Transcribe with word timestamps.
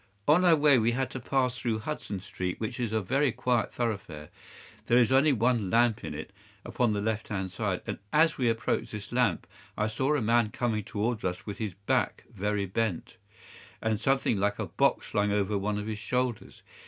On 0.27 0.43
our 0.43 0.55
way 0.55 0.79
we 0.79 0.93
had 0.93 1.11
to 1.11 1.19
pass 1.19 1.59
through 1.59 1.77
Hudson 1.77 2.19
Street, 2.21 2.59
which 2.59 2.79
is 2.79 2.91
a 2.91 3.01
very 3.01 3.31
quiet 3.31 3.71
thoroughfare. 3.71 4.29
There 4.87 4.97
is 4.97 5.11
only 5.11 5.31
one 5.31 5.69
lamp 5.69 6.03
in 6.03 6.15
it, 6.15 6.33
upon 6.65 6.93
the 6.93 7.01
left 7.01 7.27
hand 7.27 7.51
side, 7.51 7.83
and 7.85 7.99
as 8.11 8.35
we 8.35 8.49
approached 8.49 8.93
this 8.93 9.11
lamp 9.11 9.45
I 9.77 9.87
saw 9.87 10.15
a 10.15 10.19
man 10.23 10.49
coming 10.49 10.83
towards 10.85 11.23
us 11.23 11.45
with 11.45 11.59
his 11.59 11.75
back 11.85 12.23
very 12.33 12.65
bent, 12.65 13.17
and 13.79 14.01
something 14.01 14.39
like 14.39 14.57
a 14.57 14.65
box 14.65 15.11
slung 15.11 15.31
over 15.31 15.55
one 15.55 15.77
of 15.77 15.85
his 15.85 15.99
shoulders. 15.99 16.63